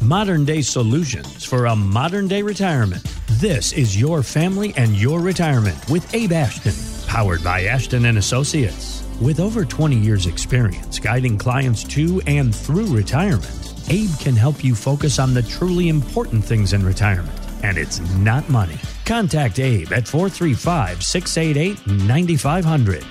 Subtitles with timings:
[0.00, 3.02] modern day solutions for a modern day retirement.
[3.32, 6.74] This is your family and your retirement with Abe Ashton,
[7.06, 9.04] powered by Ashton and Associates.
[9.20, 14.74] With over 20 years experience guiding clients to and through retirement, Abe can help you
[14.74, 18.78] focus on the truly important things in retirement, and it's not money.
[19.04, 23.04] Contact Abe at 435 688 9500.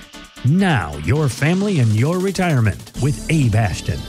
[0.46, 4.00] Now, your family and your retirement with Abe Ashton.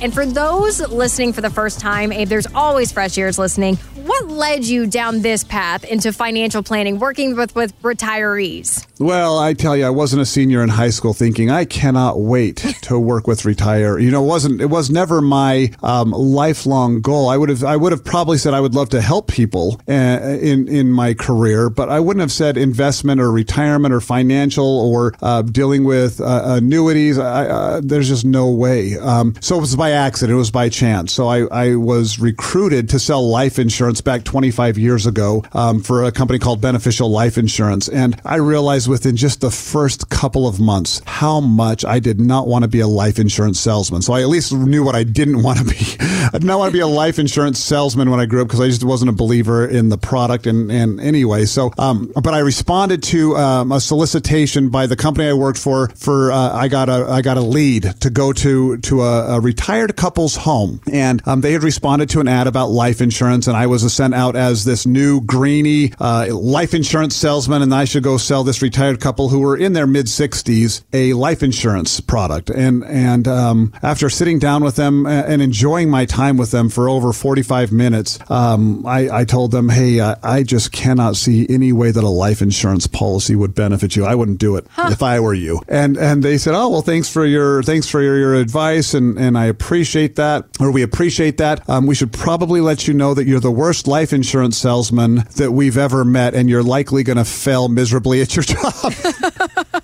[0.00, 3.76] And for those listening for the first time, Abe, there's always fresh ears listening.
[3.76, 8.86] What led you down this path into financial planning, working with, with retirees?
[8.98, 12.56] Well, I tell you, I wasn't a senior in high school thinking I cannot wait
[12.82, 13.98] to work with retire.
[13.98, 17.30] You know, it wasn't it was never my um, lifelong goal.
[17.30, 19.92] I would have I would have probably said I would love to help people uh,
[19.92, 25.14] in in my career, but I wouldn't have said investment or retirement or financial or
[25.22, 27.18] uh, dealing with uh, annuities.
[27.18, 28.98] I, uh, there's just no way.
[28.98, 30.34] Um, so it was by accident.
[30.34, 31.12] It was by chance.
[31.12, 36.04] So I, I was recruited to sell life insurance back 25 years ago um, for
[36.04, 40.60] a company called Beneficial Life Insurance, and I realized within just the first couple of
[40.60, 44.02] months how much I did not want to be a life insurance salesman.
[44.02, 45.96] So I at least knew what I didn't want to be.
[46.00, 48.60] I did not want to be a life insurance salesman when I grew up because
[48.60, 50.46] I just wasn't a believer in the product.
[50.46, 55.28] And, and anyway, so, um, but I responded to um, a solicitation by the company
[55.28, 58.78] I worked for, for, uh, I got a, I got a lead to go to,
[58.78, 59.40] to a, a
[59.80, 60.80] retired couple's home.
[60.92, 63.46] And um, they had responded to an ad about life insurance.
[63.46, 67.62] And I was sent out as this new greeny uh, life insurance salesman.
[67.62, 71.14] And I should go sell this retired couple who were in their mid 60s a
[71.14, 72.50] life insurance product.
[72.50, 76.88] And and um, after sitting down with them and enjoying my time with them for
[76.88, 81.72] over 45 minutes, um, I, I, told them, hey, I, I, just cannot see any
[81.72, 84.04] way that a life insurance policy would benefit you.
[84.04, 84.88] I wouldn't do it huh.
[84.90, 85.60] if I were you.
[85.68, 89.18] And and they said, oh well, thanks for your thanks for your, your advice, and
[89.18, 91.68] and I appreciate that, or we appreciate that.
[91.68, 95.52] Um, we should probably let you know that you're the worst life insurance salesman that
[95.52, 98.92] we've ever met, and you're likely going to fail miserably at your job.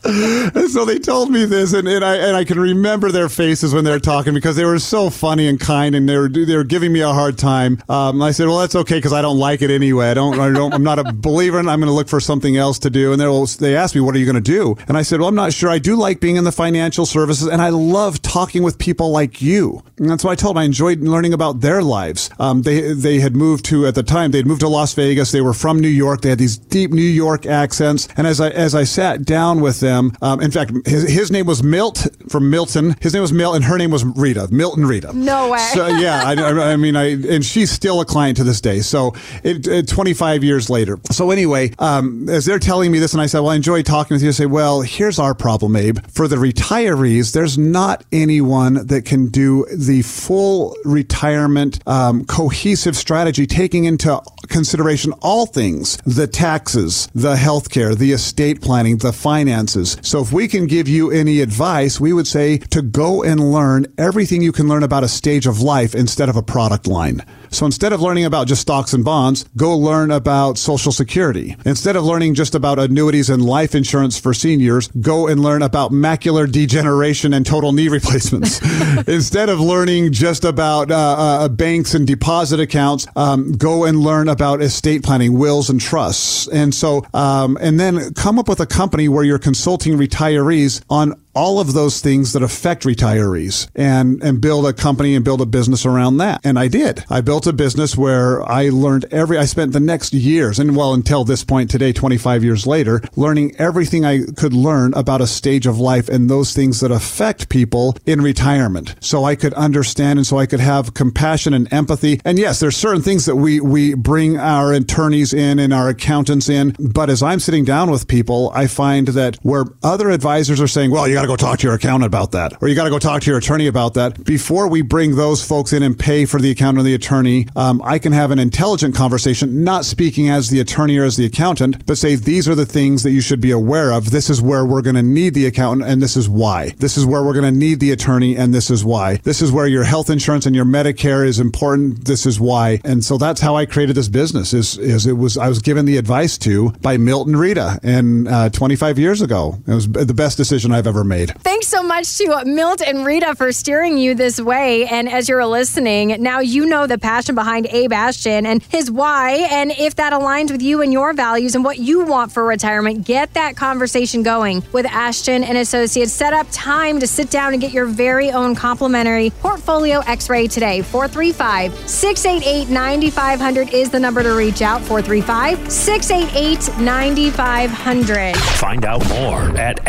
[0.55, 3.75] and so they told me this, and, and I and I can remember their faces
[3.75, 6.57] when they were talking because they were so funny and kind, and they were they
[6.57, 7.83] were giving me a hard time.
[7.89, 10.11] Um, I said, "Well, that's okay because I don't like it anyway.
[10.11, 12.57] I don't, I don't I'm not a believer, and I'm going to look for something
[12.57, 13.27] else to do." And they
[13.59, 15.53] they asked me, "What are you going to do?" And I said, "Well, I'm not
[15.53, 15.71] sure.
[15.71, 19.43] I do like being in the financial services, and I love talking with people like
[19.43, 22.31] you." And that's why I told them I enjoyed learning about their lives.
[22.39, 25.33] Um, they they had moved to at the time they'd moved to Las Vegas.
[25.33, 26.21] They were from New York.
[26.21, 29.81] They had these deep New York accents, and as I as I sat down with
[29.81, 29.96] them.
[29.97, 32.97] Um, in fact, his, his, name was Milt from Milton.
[33.01, 35.13] His name was Milt, and her name was Rita, Milton Rita.
[35.13, 35.59] No way.
[35.75, 38.81] So yeah, I, I, mean, I and she's still a client to this day.
[38.81, 40.99] So it, it 25 years later.
[41.11, 44.15] So anyway, um, as they're telling me this, and I said, "Well, I enjoy talking
[44.15, 45.99] with you." I say, "Well, here's our problem, Abe.
[46.09, 53.47] For the retirees, there's not anyone that can do the full retirement um, cohesive strategy,
[53.47, 59.86] taking into consideration all things: the taxes, the health care, the estate planning, the finances.
[60.03, 63.87] So if we can give you any advice, we would say to go and learn
[63.99, 67.23] everything you can learn about a stage of life instead of a product line.
[67.51, 71.57] So instead of learning about just stocks and bonds, go learn about Social Security.
[71.65, 75.93] Instead of learning just about annuities and life insurance for seniors, go and learn about
[75.93, 78.61] macular degeneration and total knee replacements.
[79.09, 84.29] Instead of learning just about uh, uh, banks and deposit accounts, um, go and learn
[84.29, 86.49] about estate planning, wills and trusts.
[86.49, 91.21] And so, um, and then come up with a company where you're consulting retirees on
[91.37, 95.47] all of those things that affect retirees and, and build a company and build a
[95.47, 96.41] business around that.
[96.45, 97.05] And I did.
[97.11, 100.95] I built a business where I learned every, I spent the next years and well,
[100.95, 105.67] until this point today, 25 years later, learning everything I could learn about a stage
[105.67, 108.95] of life and those things that affect people in retirement.
[109.01, 112.19] So I could understand and so I could have compassion and empathy.
[112.25, 116.49] And yes, there's certain things that we, we bring our attorneys in and our accountants
[116.49, 116.75] in.
[116.79, 120.91] But as I'm sitting down with people, I find that where other advisors are saying,
[120.91, 122.91] well, you got to go talk to your accountant about that, or you got to
[122.91, 124.25] go talk to your attorney about that.
[124.25, 127.83] Before we bring those folks in and pay for the accountant or the attorney, um,
[127.85, 131.85] I can have an intelligent conversation, not speaking as the attorney or as the accountant,
[131.87, 134.11] but say these are the things that you should be aware of.
[134.11, 136.69] This is where we're going to need the accountant, and this is why.
[136.79, 139.17] This is where we're going to need the attorney, and this is why.
[139.25, 142.05] This is where your health insurance and your Medicare is important.
[142.05, 142.81] This is why.
[142.85, 144.55] And so that's how I created this business.
[144.55, 148.49] Is is it was I was given the advice to by Milton Rita, and uh,
[148.51, 149.59] 25 years ago.
[149.67, 151.35] It was the best decision I've ever made made.
[151.41, 154.87] Thanks so much to Milt and Rita for steering you this way.
[154.87, 159.49] And as you're listening, now you know the passion behind Abe Ashton and his why.
[159.51, 163.05] And if that aligns with you and your values and what you want for retirement,
[163.05, 166.13] get that conversation going with Ashton and Associates.
[166.13, 170.47] Set up time to sit down and get your very own complimentary portfolio x ray
[170.47, 170.83] today.
[170.83, 174.81] 435 688 9500 is the number to reach out.
[174.83, 178.37] 435 688 9500.
[178.37, 179.81] Find out more at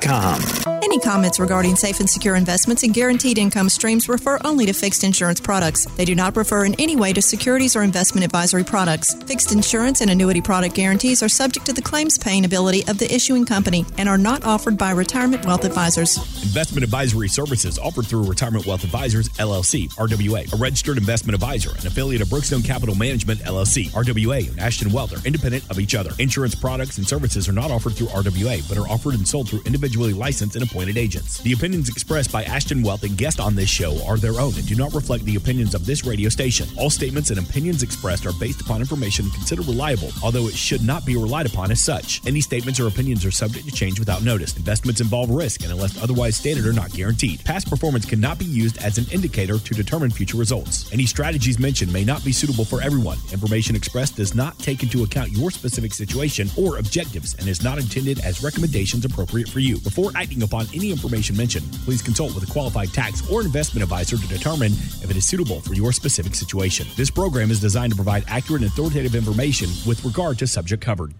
[0.00, 0.80] ashtonwealth.com.
[0.82, 5.04] Any comments regarding safe and secure investments and guaranteed income streams refer only to fixed
[5.04, 5.84] insurance products.
[5.96, 9.14] They do not refer in any way to securities or investment advisory products.
[9.24, 13.14] Fixed insurance and annuity product guarantees are subject to the claims paying ability of the
[13.14, 16.16] issuing company and are not offered by Retirement Wealth Advisors.
[16.42, 21.86] Investment advisory services offered through Retirement Wealth Advisors, LLC, RWA, a registered investment advisor, an
[21.86, 23.90] affiliate of Brookstone Capital Management, LLC.
[23.90, 26.10] RWA and Ashton Wealth are independent of each other.
[26.18, 29.60] Insurance products and services are not offered through RWA, but are offered and sold through
[29.90, 31.38] individually licensed and appointed agents.
[31.38, 34.66] The opinions expressed by Ashton Wealth and guests on this show are their own and
[34.66, 36.68] do not reflect the opinions of this radio station.
[36.78, 41.04] All statements and opinions expressed are based upon information considered reliable, although it should not
[41.04, 42.24] be relied upon as such.
[42.24, 44.56] Any statements or opinions are subject to change without notice.
[44.56, 47.44] Investments involve risk and unless otherwise stated are not guaranteed.
[47.44, 50.90] Past performance cannot be used as an indicator to determine future results.
[50.92, 53.18] Any strategies mentioned may not be suitable for everyone.
[53.32, 57.78] Information expressed does not take into account your specific situation or objectives and is not
[57.78, 59.79] intended as recommendations appropriate for you.
[59.82, 64.16] Before acting upon any information mentioned, please consult with a qualified tax or investment advisor
[64.16, 66.86] to determine if it is suitable for your specific situation.
[66.96, 71.14] This program is designed to provide accurate and authoritative information with regard to subject covered.